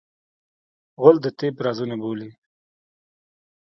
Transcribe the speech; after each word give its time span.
غول 1.01 1.17
د 1.23 1.25
طب 1.39 1.55
رازونه 1.65 1.95
بولي. 2.01 2.31